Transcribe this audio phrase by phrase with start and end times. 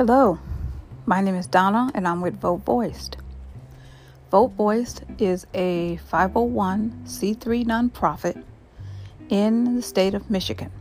[0.00, 0.38] Hello,
[1.04, 3.18] my name is Donna and I'm with Vote Voiced.
[4.30, 8.42] Vote Voiced is a 501c3 nonprofit
[9.28, 10.72] in the state of Michigan.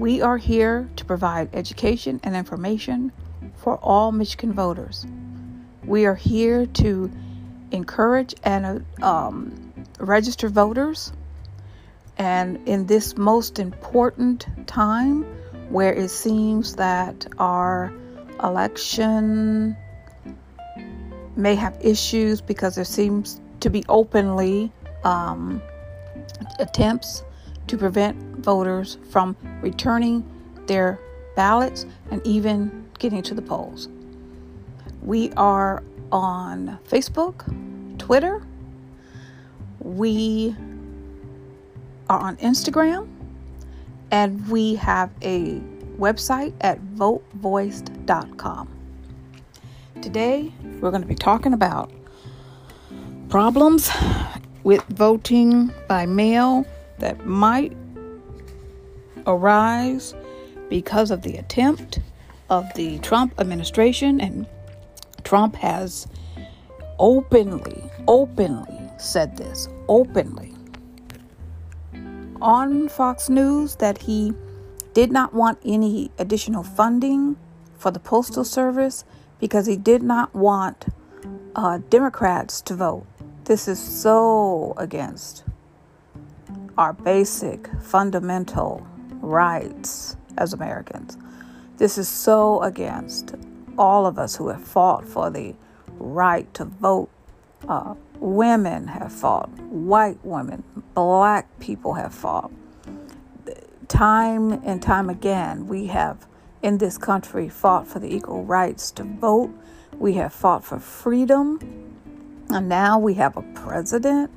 [0.00, 3.12] We are here to provide education and information
[3.54, 5.06] for all Michigan voters.
[5.84, 7.08] We are here to
[7.70, 11.12] encourage and um, register voters.
[12.18, 15.35] And in this most important time
[15.68, 17.92] where it seems that our
[18.42, 19.76] election
[21.36, 24.72] may have issues because there seems to be openly
[25.04, 25.60] um,
[26.58, 27.24] attempts
[27.66, 30.24] to prevent voters from returning
[30.66, 30.98] their
[31.34, 33.88] ballots and even getting to the polls.
[35.02, 37.44] We are on Facebook,
[37.98, 38.42] Twitter,
[39.80, 40.56] we
[42.08, 43.08] are on Instagram,
[44.10, 45.60] and we have a
[45.98, 48.68] website at votevoiced.com.
[50.02, 51.90] Today, we're going to be talking about
[53.28, 53.90] problems
[54.62, 56.64] with voting by mail
[56.98, 57.76] that might
[59.26, 60.14] arise
[60.68, 62.00] because of the attempt
[62.50, 64.20] of the Trump administration.
[64.20, 64.46] And
[65.24, 66.06] Trump has
[66.98, 70.55] openly, openly said this, openly
[72.40, 74.34] on Fox News that he
[74.94, 77.36] did not want any additional funding
[77.76, 79.04] for the Postal Service
[79.38, 80.86] because he did not want
[81.54, 83.06] uh, Democrats to vote.
[83.44, 85.44] This is so against
[86.78, 88.86] our basic fundamental
[89.20, 91.16] rights as Americans.
[91.78, 93.34] This is so against
[93.78, 95.54] all of us who have fought for the
[95.98, 97.10] right to vote.
[97.68, 100.62] Uh, women have fought, white women,
[100.94, 102.50] black people have fought.
[103.88, 106.26] Time and time again, we have
[106.62, 109.50] in this country fought for the equal rights to vote.
[109.98, 111.60] We have fought for freedom.
[112.50, 114.30] And now we have a president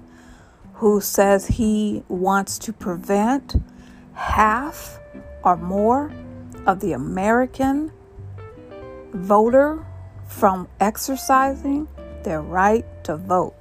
[0.76, 3.56] who says he wants to prevent
[4.14, 5.00] half
[5.44, 6.12] or more
[6.66, 7.92] of the American
[9.14, 9.86] voter
[10.28, 11.88] from exercising
[12.24, 13.56] their right to vote.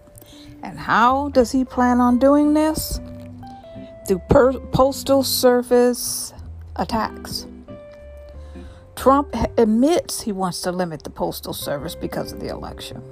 [0.62, 3.00] And how does he plan on doing this?
[4.06, 6.32] Through per- postal service
[6.76, 7.46] attacks.
[8.96, 13.02] Trump admits he wants to limit the postal service because of the election.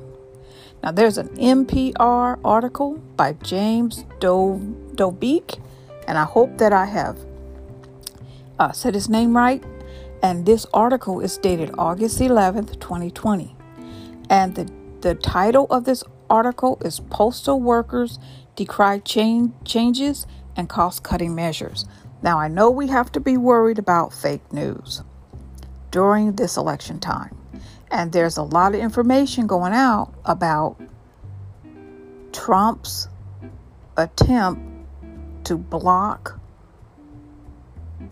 [0.83, 5.61] Now, there's an NPR article by James Do- Doubek,
[6.09, 7.19] and I hope that I have
[8.59, 9.63] uh, said his name right.
[10.23, 13.55] And this article is dated August 11th, 2020.
[14.31, 14.71] And the,
[15.03, 18.19] the title of this article is Postal Workers
[18.55, 20.27] Decry Chain Changes
[20.57, 21.87] and Cost Cutting Measures.
[22.23, 25.03] Now, I know we have to be worried about fake news
[25.91, 27.37] during this election time.
[27.91, 30.81] And there's a lot of information going out about
[32.33, 33.09] Trump's
[33.97, 34.61] attempt
[35.45, 36.41] to block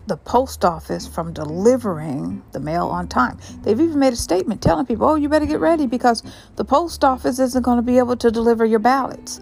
[0.07, 3.39] the post office from delivering the mail on time.
[3.63, 6.23] They've even made a statement telling people, oh, you better get ready because
[6.55, 9.41] the post office isn't going to be able to deliver your ballots.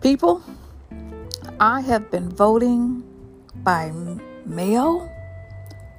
[0.00, 0.42] People,
[1.60, 3.02] I have been voting
[3.56, 3.92] by
[4.44, 5.10] mail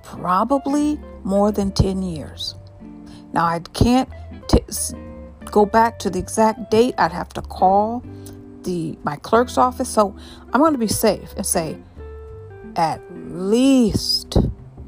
[0.03, 2.55] probably more than 10 years.
[3.33, 4.09] Now, I can't
[4.47, 4.63] t-
[5.45, 6.95] go back to the exact date.
[6.97, 8.03] I'd have to call
[8.63, 9.89] the my clerk's office.
[9.89, 10.16] So
[10.53, 11.77] I'm going to be safe and say
[12.75, 14.38] at least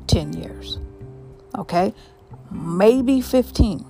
[0.07, 0.79] 10 years.
[1.57, 1.93] Okay?
[2.49, 3.85] Maybe 15.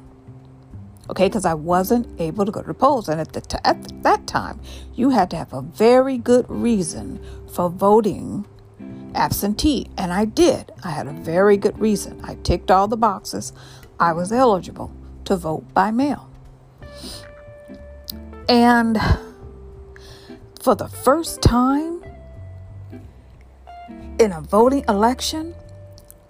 [1.09, 3.09] Okay, because I wasn't able to go to the polls.
[3.09, 4.62] And at, t- at that time,
[4.96, 7.19] you had to have a very good reason
[7.51, 8.46] for voting
[9.13, 9.90] absentee.
[9.97, 10.72] And I did.
[10.84, 12.22] I had a very good reason.
[12.24, 13.51] I ticked all the boxes.
[14.00, 16.30] I was eligible to vote by mail.
[18.47, 18.97] And
[20.62, 22.00] for the first time
[24.21, 25.56] in a voting election,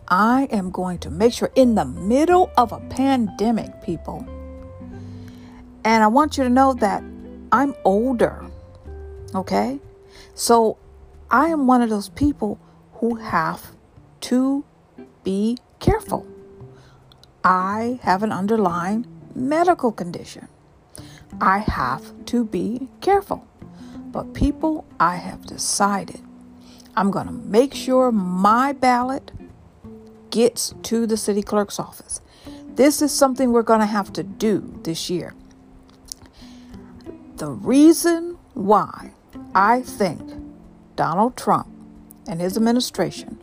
[0.07, 4.25] I am going to make sure in the middle of a pandemic, people.
[5.83, 7.03] And I want you to know that
[7.51, 8.45] I'm older,
[9.35, 9.77] okay?
[10.35, 10.77] So
[11.29, 12.57] I am one of those people
[12.93, 13.71] who have
[14.21, 14.63] to
[15.25, 16.25] be careful.
[17.43, 19.05] I have an underlying
[19.35, 20.47] medical condition.
[21.41, 23.45] I have to be careful.
[24.13, 26.21] But, people, I have decided
[26.95, 29.31] I'm going to make sure my ballot
[30.29, 32.21] gets to the city clerk's office.
[32.75, 35.33] This is something we're going to have to do this year.
[37.37, 39.11] The reason why
[39.55, 40.21] I think
[40.95, 41.67] Donald Trump
[42.27, 43.39] and his administration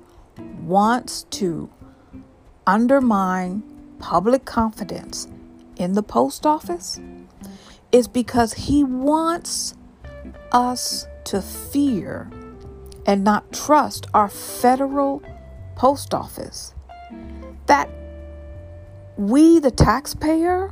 [0.62, 1.70] wants to
[2.66, 3.62] undermine
[3.98, 5.26] public confidence
[5.76, 7.00] in the post office
[7.92, 9.74] is because he wants
[10.52, 12.30] us to fear
[13.08, 15.22] and not trust our federal
[15.74, 16.74] post office.
[17.64, 17.88] That
[19.16, 20.70] we, the taxpayer,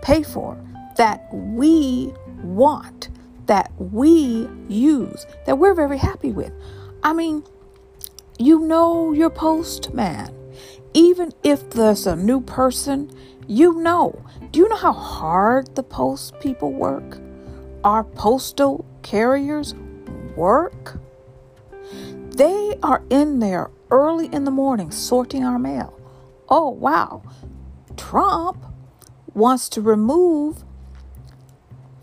[0.00, 0.56] pay for,
[0.96, 2.14] that we
[2.44, 3.10] want,
[3.46, 6.52] that we use, that we're very happy with.
[7.02, 7.42] I mean,
[8.38, 10.32] you know your postman.
[10.94, 13.10] Even if there's a new person,
[13.48, 14.24] you know.
[14.52, 17.18] Do you know how hard the post people work?
[17.82, 19.74] Our postal carriers
[20.36, 20.98] work.
[22.30, 25.98] They are in there early in the morning sorting our mail.
[26.48, 27.22] Oh, wow.
[27.96, 28.64] Trump
[29.34, 30.64] wants to remove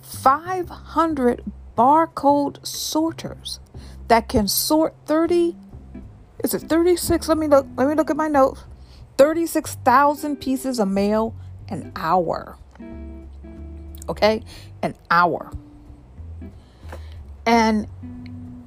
[0.02, 1.44] 500
[1.78, 3.60] barcode sorters
[4.08, 5.56] that can sort 30
[6.44, 8.66] is it 36 let me look let me look at my notes
[9.18, 11.34] 36,000 pieces of mail
[11.70, 12.58] an hour
[14.10, 14.44] okay
[14.82, 15.52] an hour
[17.46, 17.88] and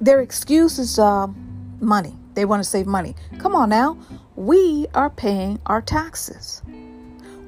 [0.03, 1.27] their excuse is uh,
[1.79, 3.97] money they want to save money come on now
[4.35, 6.61] we are paying our taxes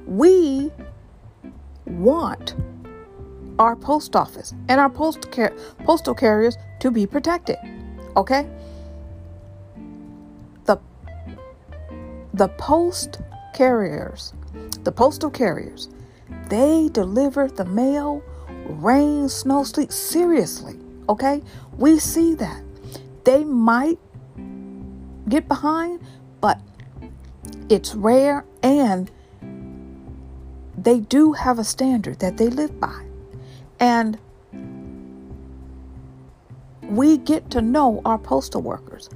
[0.06, 0.70] we
[1.86, 2.54] want
[3.58, 5.54] our post office and our post car-
[5.84, 7.56] postal carriers to be protected.
[8.16, 8.48] Okay?
[10.64, 10.78] The
[12.34, 13.20] the post
[13.54, 14.34] carriers,
[14.82, 15.88] the postal carriers,
[16.48, 18.22] they deliver the mail,
[18.66, 20.78] rain, snow, sleet seriously.
[21.08, 21.42] Okay?
[21.76, 22.62] We see that.
[23.24, 23.98] They might
[25.28, 26.00] get behind,
[26.40, 26.60] but
[27.68, 29.10] it's rare and
[30.76, 33.04] they do have a standard that they live by.
[33.80, 34.18] And
[36.82, 39.10] we get to know our postal workers.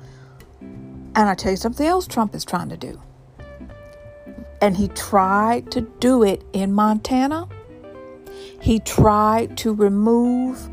[0.60, 3.00] And I tell you something else Trump is trying to do.
[4.60, 7.48] And he tried to do it in Montana.
[8.60, 10.68] He tried to remove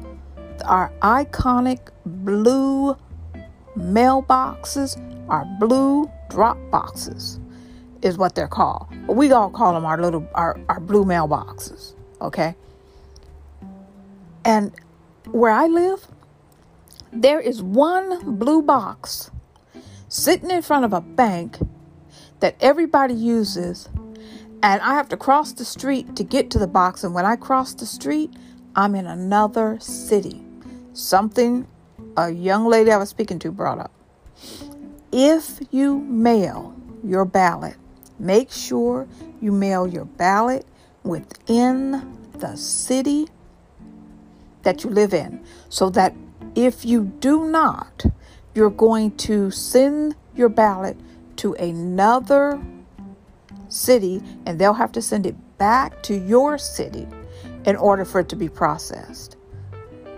[0.63, 2.95] our iconic blue
[3.77, 4.98] mailboxes,
[5.30, 7.39] our blue drop boxes
[8.01, 8.88] is what they're called.
[9.07, 11.94] We all call them our little our, our blue mailboxes.
[12.21, 12.56] Okay.
[14.45, 14.71] And
[15.31, 16.07] where I live,
[17.12, 19.31] there is one blue box
[20.09, 21.57] sitting in front of a bank
[22.39, 23.89] that everybody uses.
[24.63, 27.04] And I have to cross the street to get to the box.
[27.04, 28.33] And when I cross the street,
[28.75, 30.47] I'm in another city.
[30.98, 31.68] Something
[32.18, 33.92] a young lady I was speaking to brought up.
[35.12, 37.76] If you mail your ballot,
[38.18, 39.08] make sure
[39.40, 40.66] you mail your ballot
[41.04, 43.28] within the city
[44.64, 46.16] that you live in so that
[46.56, 48.04] if you do not,
[48.56, 50.98] you're going to send your ballot
[51.36, 52.60] to another
[53.70, 57.08] city and they'll have to send it back to your city
[57.66, 59.38] in order for it to be processed.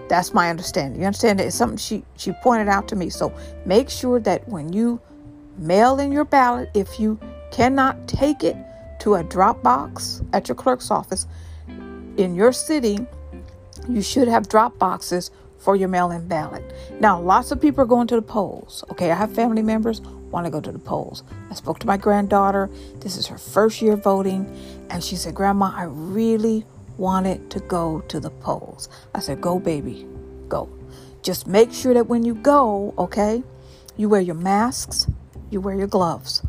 [0.09, 0.99] That's my understanding.
[0.99, 3.09] You understand it's something she, she pointed out to me.
[3.09, 3.33] So
[3.65, 4.99] make sure that when you
[5.57, 7.19] mail in your ballot, if you
[7.51, 8.57] cannot take it
[8.99, 11.27] to a drop box at your clerk's office
[12.17, 12.99] in your city,
[13.87, 16.73] you should have drop boxes for your mail in ballot.
[16.99, 18.83] Now, lots of people are going to the polls.
[18.91, 20.01] Okay, I have family members
[20.31, 21.23] want to go to the polls.
[21.49, 22.69] I spoke to my granddaughter.
[22.99, 24.49] This is her first year voting,
[24.89, 26.65] and she said, Grandma, I really
[26.99, 28.89] wanted to go to the polls.
[29.15, 30.07] I said, Go, baby,
[30.47, 30.69] go.
[31.21, 33.43] Just make sure that when you go, okay,
[33.97, 35.07] you wear your masks,
[35.49, 36.41] you wear your gloves.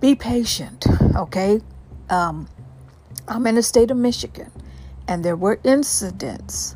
[0.00, 0.84] Be patient,
[1.16, 1.60] okay?
[2.10, 2.48] Um,
[3.28, 4.50] I'm in the state of Michigan
[5.08, 6.74] and there were incidents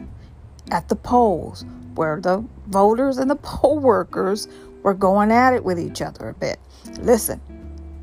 [0.71, 4.49] at the polls where the voters and the poll workers
[4.83, 6.59] were going at it with each other a bit.
[7.01, 7.41] Listen,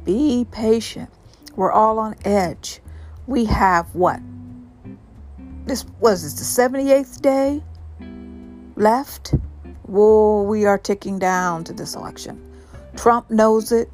[0.04, 1.10] be patient.
[1.56, 2.82] We're all on edge.
[3.28, 4.20] We have what?
[5.66, 7.64] This was this the 78th day
[8.76, 9.34] left.
[9.84, 12.42] Whoa, we are ticking down to this election.
[12.96, 13.90] Trump knows it,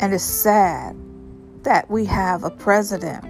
[0.00, 0.96] and it's sad
[1.62, 3.24] that we have a president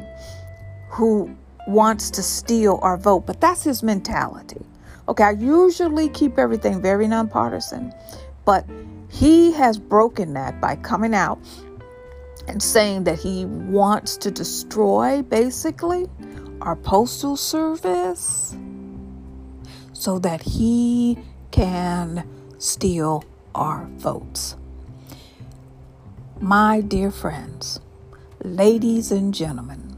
[0.88, 1.34] who
[1.68, 4.64] wants to steal our vote, but that's his mentality.
[5.08, 7.92] Okay, I usually keep everything very nonpartisan,
[8.44, 8.66] but
[9.08, 11.38] he has broken that by coming out
[12.52, 16.06] and saying that he wants to destroy basically
[16.60, 18.54] our postal service
[19.94, 21.16] so that he
[21.50, 22.28] can
[22.58, 24.54] steal our votes.
[26.40, 27.80] My dear friends,
[28.44, 29.96] ladies and gentlemen,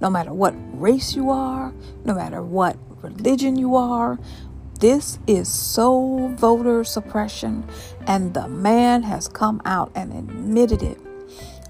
[0.00, 1.70] no matter what race you are,
[2.06, 4.18] no matter what religion you are,
[4.80, 7.68] This is so voter suppression,
[8.06, 10.96] and the man has come out and admitted it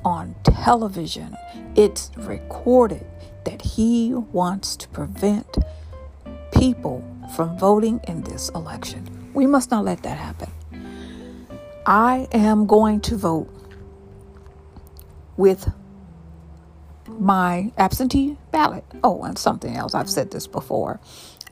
[0.04, 1.36] on television.
[1.76, 3.06] It's recorded
[3.44, 5.58] that he wants to prevent
[6.52, 7.04] people
[7.34, 9.30] from voting in this election.
[9.34, 10.50] We must not let that happen.
[11.86, 13.48] I am going to vote
[15.36, 15.72] with
[17.06, 18.84] my absentee ballot.
[19.02, 19.94] Oh, and something else.
[19.94, 21.00] I've said this before.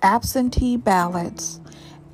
[0.03, 1.61] Absentee ballots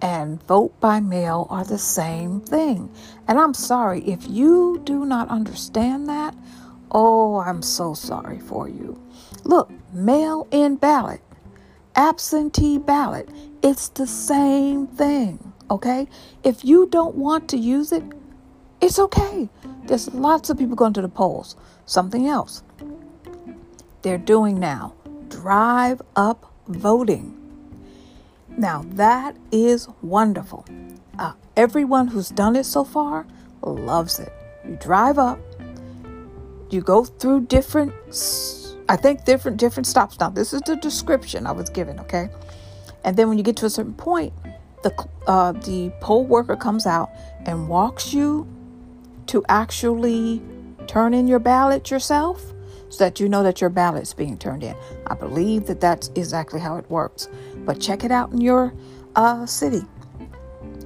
[0.04, 2.94] and vote by mail are the same thing.
[3.26, 6.34] And I'm sorry if you do not understand that.
[6.90, 9.00] Oh, I'm so sorry for you.
[9.44, 11.22] Look, mail in ballot,
[11.96, 13.30] absentee ballot,
[13.62, 15.52] it's the same thing.
[15.70, 16.06] Okay?
[16.42, 18.04] If you don't want to use it,
[18.82, 19.48] it's okay.
[19.86, 21.56] There's lots of people going to the polls.
[21.86, 22.62] Something else
[24.02, 24.94] they're doing now
[25.30, 27.43] drive up voting.
[28.56, 30.64] Now, that is wonderful.
[31.18, 33.26] Uh, everyone who's done it so far
[33.62, 34.32] loves it.
[34.66, 35.38] You drive up,
[36.70, 37.92] you go through different,
[38.88, 40.18] I think different different stops.
[40.20, 42.28] Now, this is the description I was given, okay?
[43.04, 44.32] And then when you get to a certain point,
[44.82, 47.10] the uh, the poll worker comes out
[47.46, 48.46] and walks you
[49.26, 50.42] to actually
[50.86, 52.52] turn in your ballot yourself
[52.90, 54.76] so that you know that your ballot is being turned in.
[55.06, 57.28] I believe that that's exactly how it works.
[57.56, 58.72] But check it out in your
[59.16, 59.82] uh, city.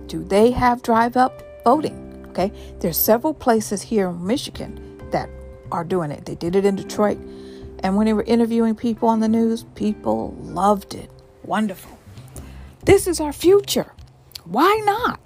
[0.06, 2.04] Do they have drive up voting?
[2.28, 5.28] Okay, there's several places here in Michigan that
[5.72, 6.24] are doing it.
[6.24, 7.18] They did it in Detroit,
[7.80, 11.10] and when they were interviewing people on the news, people loved it.
[11.42, 11.98] Wonderful.
[12.84, 13.92] This is our future.
[14.44, 15.20] Why not?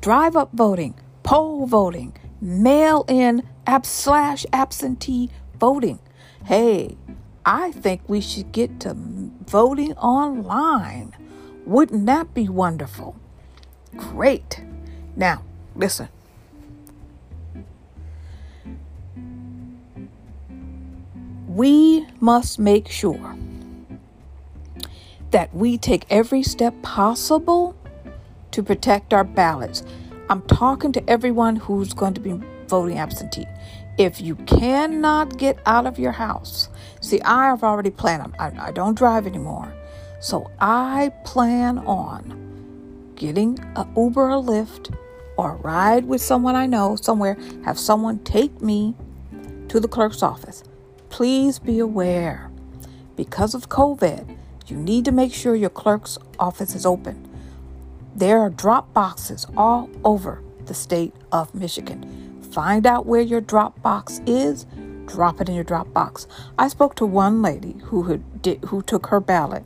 [0.00, 5.98] Drive up voting, poll voting, mail in ab slash absentee voting.
[6.44, 6.96] Hey,
[7.48, 11.14] I think we should get to voting online.
[11.64, 13.14] Wouldn't that be wonderful?
[13.96, 14.60] Great.
[15.14, 15.44] Now,
[15.76, 16.08] listen.
[21.46, 23.36] We must make sure
[25.30, 27.76] that we take every step possible
[28.50, 29.84] to protect our ballots.
[30.28, 33.46] I'm talking to everyone who's going to be voting absentee.
[33.98, 36.68] If you cannot get out of your house,
[37.00, 39.72] see, I have already planned, I, I don't drive anymore.
[40.20, 44.94] So I plan on getting a Uber or Lyft
[45.38, 48.94] or ride with someone I know somewhere, have someone take me
[49.68, 50.62] to the clerk's office.
[51.08, 52.50] Please be aware,
[53.16, 54.36] because of COVID,
[54.66, 57.28] you need to make sure your clerk's office is open.
[58.14, 62.25] There are drop boxes all over the state of Michigan.
[62.56, 64.64] Find out where your Dropbox is,
[65.04, 66.26] drop it in your Dropbox.
[66.58, 69.62] I spoke to one lady who had, did, who took her ballot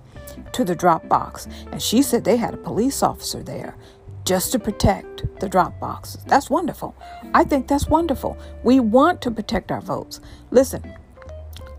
[0.50, 3.76] to the Dropbox, and she said they had a police officer there
[4.24, 6.24] just to protect the drop boxes.
[6.24, 6.96] That's wonderful.
[7.32, 8.36] I think that's wonderful.
[8.64, 10.20] We want to protect our votes.
[10.50, 10.92] Listen,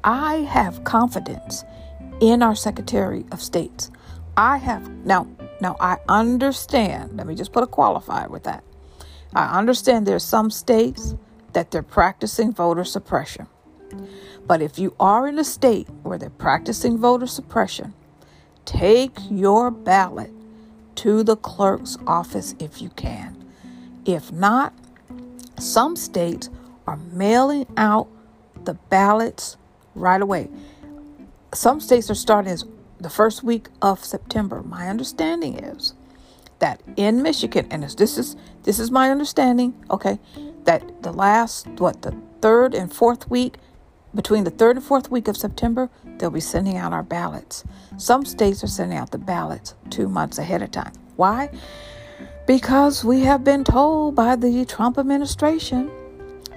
[0.06, 1.66] I have confidence
[2.22, 3.92] in our Secretary of States.
[4.38, 5.28] I have now
[5.60, 7.18] now I understand.
[7.18, 8.64] Let me just put a qualifier with that.
[9.34, 11.16] I understand there's some states
[11.54, 13.48] that they're practicing voter suppression.
[14.46, 17.94] But if you are in a state where they're practicing voter suppression,
[18.66, 20.32] take your ballot
[20.96, 23.38] to the clerk's office if you can.
[24.06, 24.74] If not,
[25.60, 26.50] some states
[26.88, 28.08] are mailing out
[28.66, 29.58] the ballots
[29.96, 30.50] right away.
[31.54, 32.66] Some states are starting as
[33.00, 34.62] the first week of September.
[34.62, 35.94] My understanding is
[36.62, 40.20] that in Michigan, and this is this is my understanding, okay,
[40.64, 43.58] that the last what the third and fourth week,
[44.16, 47.66] between the third and fourth week of September, they'll be sending out our ballots.
[47.98, 50.94] Some states are sending out the ballots two months ahead of time.
[51.18, 51.50] Why?
[52.48, 55.92] Because we have been told by the Trump administration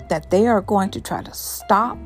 [0.09, 1.99] that they are going to try to stop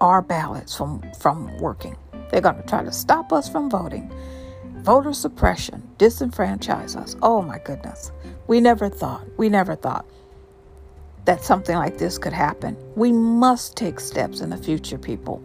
[0.00, 1.96] our ballots from, from working.
[2.30, 4.12] They're going to try to stop us from voting
[4.84, 7.16] voter suppression, disenfranchise us.
[7.22, 8.12] Oh my goodness.
[8.46, 10.04] We never thought, we never thought
[11.24, 12.76] that something like this could happen.
[12.94, 15.42] We must take steps in the future, people,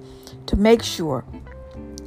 [0.47, 1.23] to make sure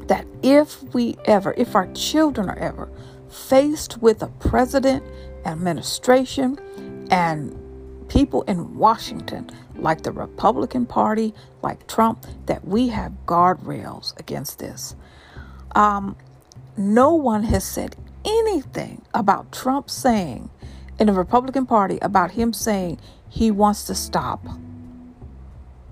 [0.08, 2.90] that if we ever, if our children are ever
[3.30, 5.02] faced with a president,
[5.46, 6.58] administration,
[7.10, 7.58] and
[8.08, 14.94] people in Washington, like the Republican Party, like Trump, that we have guardrails against this.
[15.74, 16.14] Um,
[16.76, 20.50] no one has said anything about Trump saying
[20.98, 22.98] in the Republican Party about him saying
[23.28, 24.44] he wants to stop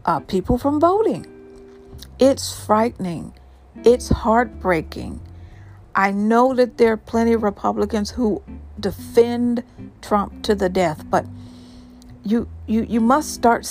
[0.05, 1.27] uh, people from voting.
[2.19, 3.35] It's frightening.
[3.85, 5.21] It's heartbreaking.
[5.95, 8.43] I know that there are plenty of Republicans who
[8.79, 9.65] defend
[10.01, 11.27] Trump to the death, but
[12.25, 13.67] you you you must start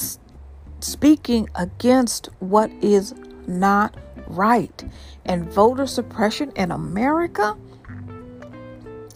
[0.79, 3.13] speaking against what is
[3.47, 3.95] not
[4.29, 4.83] right.
[5.25, 7.57] And voter suppression in America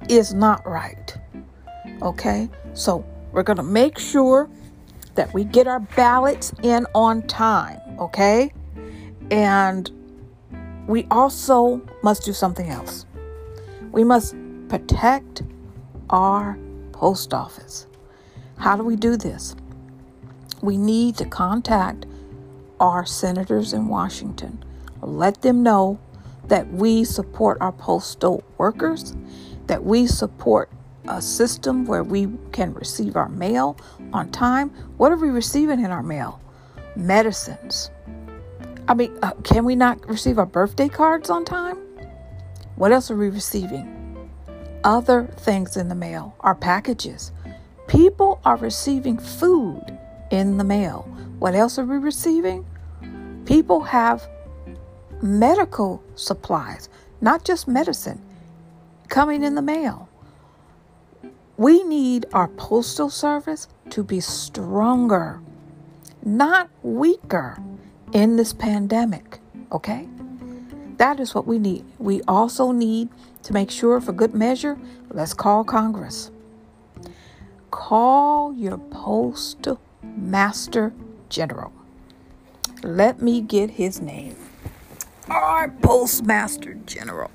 [0.10, 1.16] is not right.
[2.02, 2.50] Okay?
[2.74, 4.50] So we're going to make sure
[5.16, 7.80] that we get our ballots in on time.
[8.00, 8.52] Okay?
[9.32, 9.90] And
[10.88, 13.06] we also must do something else.
[13.92, 14.36] We must
[14.68, 15.44] protect
[16.10, 16.58] our
[16.92, 17.88] post office.
[18.58, 19.56] How do we do this?
[20.62, 22.06] We need to contact
[22.80, 24.64] our senators in Washington.
[25.06, 26.00] Let them know
[26.48, 29.16] that we support our postal workers,
[29.68, 30.70] that we support
[31.08, 33.78] a system where we can receive our mail
[34.14, 34.70] on time.
[34.98, 36.42] What are we receiving in our mail?
[36.96, 37.92] Medicines.
[38.88, 41.78] I mean, uh, can we not receive our birthday cards on time?
[42.76, 44.30] What else are we receiving?
[44.84, 47.32] Other things in the mail, our packages.
[47.88, 49.98] People are receiving food
[50.32, 51.08] in the mail.
[51.40, 52.66] What else are we receiving?
[53.46, 54.28] People have
[55.24, 56.90] medical supplies,
[57.22, 58.22] not just medicine,
[59.08, 60.10] coming in the mail.
[61.56, 65.40] We need our postal service to be stronger,
[66.24, 67.58] not weaker
[68.12, 69.40] in this pandemic,
[69.72, 70.08] okay?
[70.98, 71.86] That is what we need.
[72.00, 73.10] We also need
[73.44, 74.78] to make sure, for good measure,
[75.10, 76.32] let's call Congress.
[77.72, 80.94] Call your postal master
[81.30, 81.72] general.
[82.84, 84.36] Let me get his name.
[85.30, 87.32] Our postmaster general,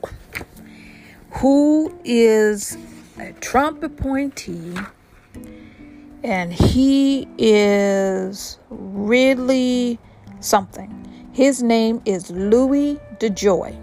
[1.30, 2.76] who is
[3.18, 4.76] a Trump appointee,
[6.22, 9.98] and he is really
[10.40, 10.92] something.
[11.32, 13.76] His name is Louis DeJoy.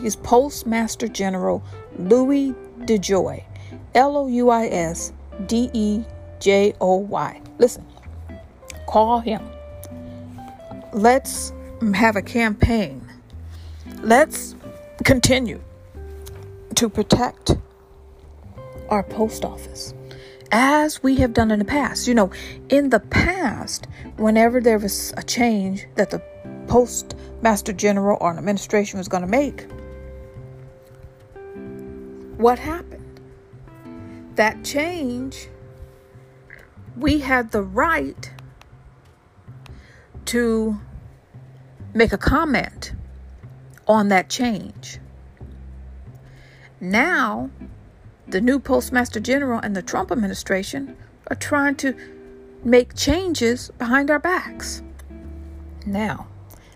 [0.00, 1.62] He's Postmaster General
[1.98, 3.44] Louis DeJoy.
[3.94, 5.12] L O U I S
[5.46, 6.02] D E
[6.40, 7.40] J O Y.
[7.58, 7.84] Listen,
[8.86, 9.42] call him
[10.92, 11.52] let's
[11.94, 13.01] have a campaign.
[14.02, 14.54] Let's
[15.04, 15.60] continue
[16.74, 17.56] to protect
[18.88, 19.94] our post office
[20.50, 22.06] as we have done in the past.
[22.06, 22.30] You know,
[22.68, 26.22] in the past, whenever there was a change that the
[26.68, 29.66] postmaster general or an administration was going to make,
[32.36, 33.20] what happened?
[34.36, 35.48] That change,
[36.96, 38.30] we had the right
[40.26, 40.80] to
[41.94, 42.92] make a comment
[43.86, 44.98] on that change.
[46.80, 47.50] Now,
[48.26, 50.96] the new Postmaster General and the Trump administration
[51.28, 51.94] are trying to
[52.64, 54.82] make changes behind our backs.
[55.86, 56.26] Now,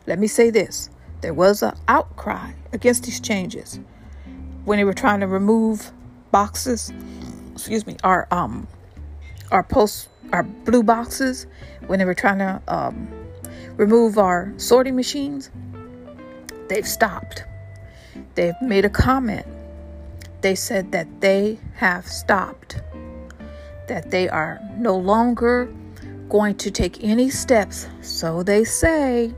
[0.07, 0.91] let me say this
[1.21, 3.81] there was an outcry against these changes
[4.65, 5.93] when they were trying to remove
[6.31, 6.93] boxes,
[7.53, 8.69] excuse me, our um
[9.51, 11.47] our post our blue boxes
[11.87, 13.09] when they were trying to um
[13.77, 15.51] remove our sorting machines,
[16.69, 17.45] they've stopped.
[18.35, 19.47] They've made a comment.
[20.41, 22.81] They said that they have stopped,
[23.89, 25.73] that they are no longer
[26.29, 29.35] going to take any steps, so they say,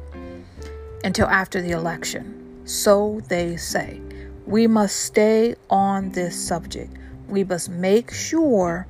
[1.04, 2.34] until after the election.
[2.64, 4.00] So they say.
[4.46, 6.96] We must stay on this subject.
[7.28, 8.86] We must make sure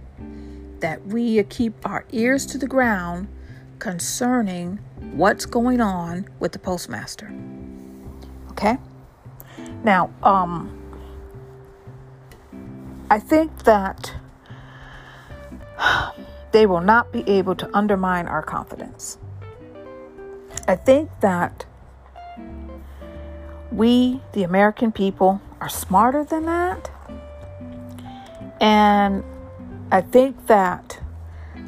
[0.81, 3.29] that we keep our ears to the ground
[3.81, 4.79] concerning
[5.12, 7.33] what's going on with the postmaster.
[8.59, 8.77] Okay?
[9.85, 10.75] Now, um,
[13.09, 14.12] I think that
[16.51, 19.16] they will not be able to undermine our confidence.
[20.66, 21.66] I think that
[23.71, 26.90] we, the American people, are smarter than that.
[28.61, 29.23] And
[29.92, 31.01] I think that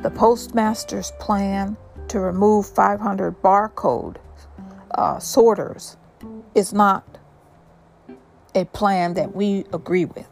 [0.03, 1.76] the postmaster's plan
[2.09, 4.16] to remove 500 barcode
[4.90, 5.96] uh, sorters
[6.54, 7.04] is not
[8.54, 10.28] a plan that we agree with.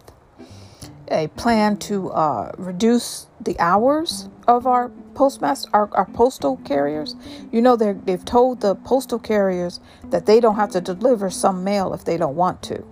[1.11, 7.17] A plan to uh, reduce the hours of our postmaster, our, our postal carriers.
[7.51, 11.95] You know, they've told the postal carriers that they don't have to deliver some mail
[11.95, 12.85] if they don't want to.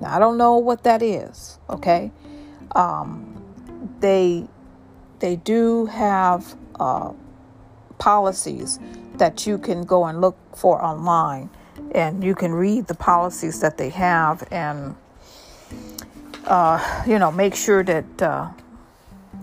[0.00, 1.58] Now, I don't know what that is.
[1.70, 2.12] Okay,
[2.74, 3.42] um,
[4.00, 4.46] they
[5.20, 7.12] they do have uh,
[7.98, 8.78] policies
[9.14, 11.48] that you can go and look for online
[11.96, 14.94] and you can read the policies that they have and
[16.44, 18.48] uh, you know make sure that uh,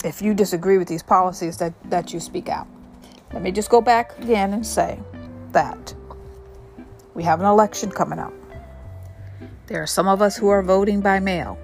[0.06, 2.68] if you disagree with these policies that, that you speak out
[3.34, 4.98] let me just go back again and say
[5.52, 5.94] that
[7.13, 8.34] we have an election coming up
[9.68, 11.58] There are some of us who are voting by mail.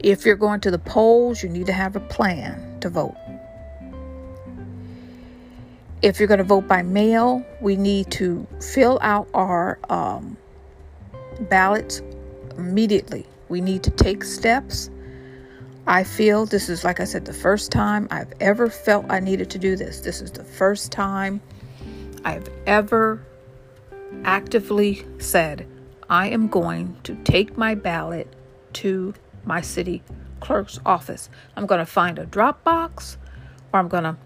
[0.00, 3.14] If you're going to the polls, you need to have a plan to vote.
[6.02, 10.38] If you're going to vote by mail, we need to fill out our um,
[11.40, 12.00] ballots
[12.56, 13.26] immediately.
[13.50, 14.88] We need to take steps.
[15.86, 19.50] I feel this is, like I said, the first time I've ever felt I needed
[19.50, 20.00] to do this.
[20.00, 21.42] This is the first time
[22.24, 23.22] I've ever
[24.24, 25.66] actively said,
[26.08, 28.34] I am going to take my ballot
[28.74, 29.12] to
[29.44, 30.02] my city
[30.40, 31.28] clerk's office.
[31.56, 33.18] I'm going to find a drop box
[33.72, 34.16] or I'm going to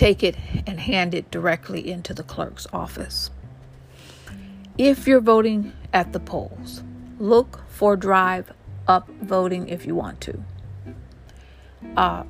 [0.00, 0.34] take it
[0.66, 3.30] and hand it directly into the clerk's office.
[4.78, 6.82] If you're voting at the polls,
[7.18, 8.50] look for drive
[8.88, 10.42] up voting if you want to.
[11.98, 12.22] Uh,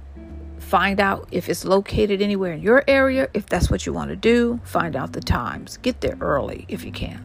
[0.59, 4.17] find out if it's located anywhere in your area, if that's what you want to
[4.17, 4.59] do.
[4.65, 5.77] Find out the times.
[5.77, 7.25] Get there early if you can.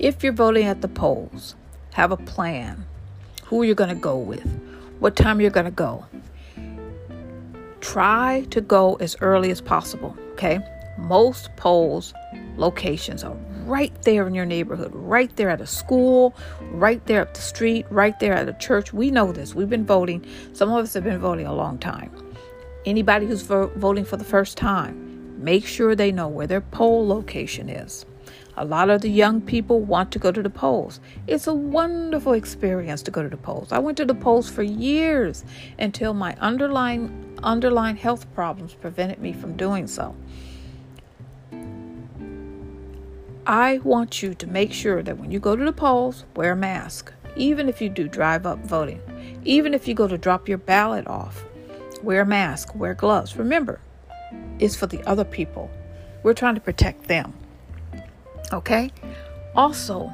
[0.00, 1.54] If you're voting at the polls,
[1.92, 2.86] have a plan.
[3.44, 4.48] Who you're going to go with,
[4.98, 6.06] what time you're going to go,
[7.84, 10.16] try to go as early as possible.
[10.32, 10.58] Okay.
[10.96, 12.14] Most polls
[12.56, 16.34] locations are right there in your neighborhood, right there at a school,
[16.72, 18.92] right there up the street, right there at a church.
[18.92, 19.54] We know this.
[19.54, 20.24] We've been voting.
[20.54, 22.10] Some of us have been voting a long time.
[22.86, 27.06] Anybody who's vo- voting for the first time, make sure they know where their poll
[27.06, 28.06] location is.
[28.56, 31.00] A lot of the young people want to go to the polls.
[31.26, 33.72] It's a wonderful experience to go to the polls.
[33.72, 35.44] I went to the polls for years
[35.78, 40.14] until my underlying underlying health problems prevented me from doing so.
[43.46, 46.56] I want you to make sure that when you go to the polls, wear a
[46.56, 49.02] mask, even if you do drive up voting,
[49.44, 51.44] even if you go to drop your ballot off,
[52.02, 53.36] wear a mask, wear gloves.
[53.36, 53.80] Remember,
[54.58, 55.70] it's for the other people.
[56.22, 57.34] We're trying to protect them.
[58.54, 58.92] Okay?
[59.56, 60.12] Also,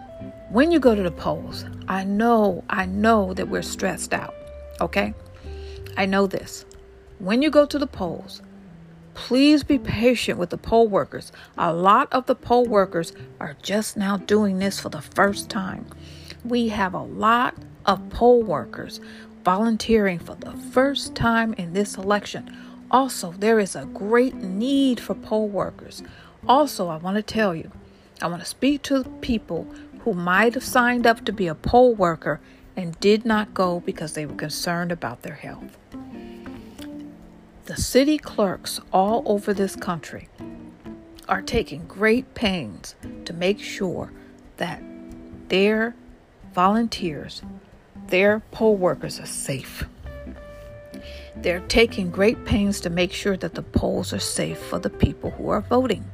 [0.48, 4.34] when you go to the polls, I know, I know that we're stressed out.
[4.80, 5.14] Okay?
[5.96, 6.64] I know this.
[7.18, 8.40] When you go to the polls,
[9.12, 11.32] please be patient with the poll workers.
[11.58, 15.86] A lot of the poll workers are just now doing this for the first time.
[16.42, 19.00] We have a lot of poll workers
[19.44, 22.56] volunteering for the first time in this election.
[22.90, 26.02] Also, there is a great need for poll workers.
[26.48, 27.70] Also, I want to tell you,
[28.22, 29.66] I want to speak to people
[30.00, 32.40] who might have signed up to be a poll worker
[32.76, 35.76] and did not go because they were concerned about their health.
[37.66, 40.28] The city clerks all over this country
[41.28, 44.12] are taking great pains to make sure
[44.56, 44.82] that
[45.48, 45.94] their
[46.52, 47.42] volunteers,
[48.08, 49.84] their poll workers are safe.
[51.36, 55.30] They're taking great pains to make sure that the polls are safe for the people
[55.30, 56.04] who are voting.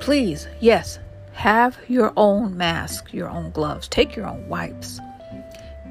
[0.00, 0.98] Please, yes,
[1.32, 5.00] have your own mask, your own gloves, take your own wipes.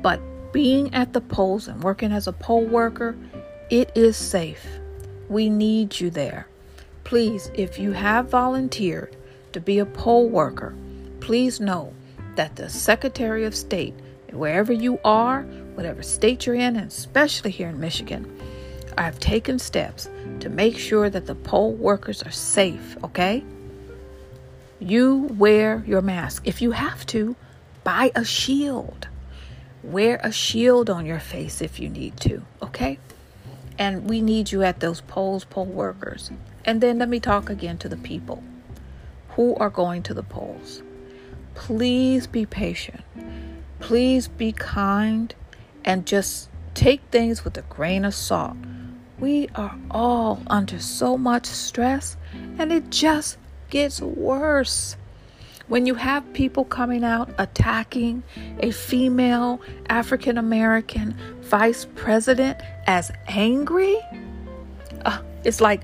[0.01, 0.19] But
[0.51, 3.15] being at the polls and working as a poll worker
[3.69, 4.63] it is safe.
[5.27, 6.47] We need you there.
[7.03, 9.15] Please, if you have volunteered
[9.53, 10.75] to be a poll worker,
[11.19, 11.91] please know
[12.35, 13.95] that the Secretary of State,
[14.31, 15.41] wherever you are,
[15.73, 18.31] whatever state you're in, and especially here in Michigan,
[18.99, 20.09] I've taken steps
[20.41, 23.43] to make sure that the poll workers are safe, okay?
[24.79, 26.43] You wear your mask.
[26.45, 27.35] If you have to,
[27.83, 29.07] buy a shield.
[29.83, 32.99] Wear a shield on your face if you need to, okay?
[33.77, 36.31] And we need you at those polls, poll workers.
[36.65, 38.43] And then let me talk again to the people
[39.29, 40.81] who are going to the polls.
[41.53, 43.01] Please be patient.
[43.79, 45.33] Please be kind
[45.83, 48.57] and just take things with a grain of salt.
[49.19, 52.17] We are all under so much stress
[52.57, 53.37] and it just
[53.75, 54.95] gets worse.
[55.67, 58.23] When you have people coming out attacking
[58.59, 59.59] a female
[59.89, 62.57] African American vice president
[62.87, 63.97] as angry,
[65.03, 65.81] uh, it's like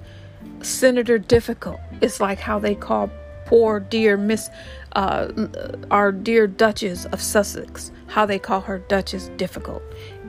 [0.61, 1.81] Senator Difficult.
[1.99, 3.09] It's like how they call
[3.45, 4.49] poor dear Miss,
[4.93, 5.27] uh,
[5.91, 9.83] our dear Duchess of Sussex, how they call her Duchess Difficult.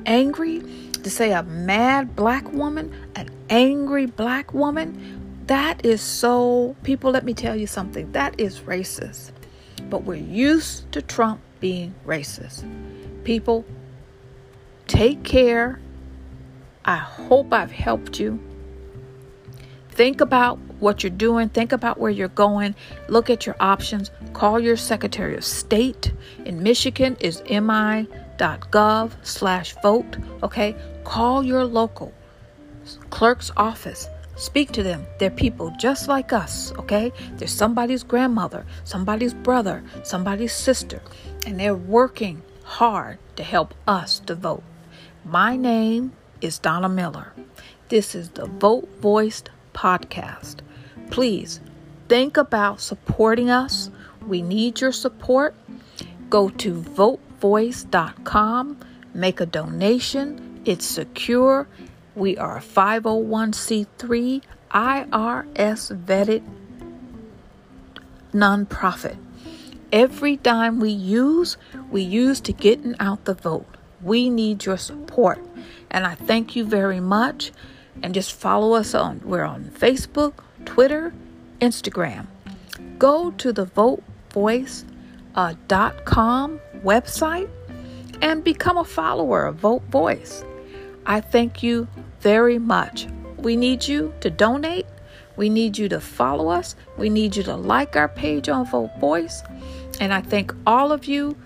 [0.04, 0.64] Angry
[1.04, 7.24] to say a mad black woman, an angry black woman, that is so, people, let
[7.24, 9.32] me tell you something, that is racist
[9.92, 12.64] but we're used to Trump being racist.
[13.24, 13.62] People,
[14.86, 15.80] take care.
[16.82, 18.40] I hope I've helped you.
[19.90, 21.50] Think about what you're doing.
[21.50, 22.74] Think about where you're going.
[23.08, 24.10] Look at your options.
[24.32, 26.10] Call your Secretary of State.
[26.46, 30.16] In Michigan is mi.gov slash vote.
[30.42, 30.74] Okay.
[31.04, 32.14] Call your local
[33.10, 34.08] clerk's office
[34.42, 35.06] Speak to them.
[35.18, 37.12] They're people just like us, okay?
[37.36, 41.00] They're somebody's grandmother, somebody's brother, somebody's sister,
[41.46, 44.64] and they're working hard to help us to vote.
[45.24, 47.32] My name is Donna Miller.
[47.88, 50.56] This is the Vote Voiced podcast.
[51.12, 51.60] Please
[52.08, 53.90] think about supporting us.
[54.26, 55.54] We need your support.
[56.30, 58.76] Go to votevoice.com,
[59.14, 60.60] make a donation.
[60.64, 61.68] It's secure.
[62.14, 66.42] We are a 501c3 IRS vetted
[68.32, 69.16] nonprofit.
[69.90, 71.56] Every dime we use,
[71.90, 73.66] we use to getting out the vote.
[74.02, 75.38] We need your support.
[75.90, 77.52] And I thank you very much.
[78.02, 81.12] And just follow us on we're on Facebook, Twitter,
[81.60, 82.26] Instagram.
[82.98, 84.84] Go to the votevoice.com
[85.34, 85.54] uh,
[86.84, 87.50] website
[88.22, 90.44] and become a follower of Vote Voice.
[91.06, 91.88] I thank you
[92.20, 93.06] very much.
[93.38, 94.86] We need you to donate.
[95.36, 96.76] We need you to follow us.
[96.96, 99.42] We need you to like our page on Vote Voice.
[100.00, 101.36] And I thank all of you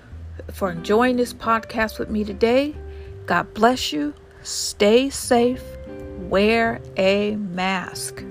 [0.53, 2.75] for enjoying this podcast with me today.
[3.27, 4.15] God bless you.
[4.43, 5.63] Stay safe.
[6.19, 8.23] Wear a mask.